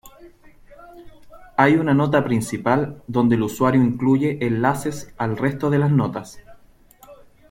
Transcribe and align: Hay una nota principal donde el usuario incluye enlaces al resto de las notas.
Hay 1.57 1.75
una 1.75 1.93
nota 1.93 2.23
principal 2.23 3.03
donde 3.05 3.35
el 3.35 3.43
usuario 3.43 3.83
incluye 3.83 4.39
enlaces 4.43 5.13
al 5.19 5.37
resto 5.37 5.69
de 5.69 5.77
las 5.77 5.91
notas. 5.91 6.39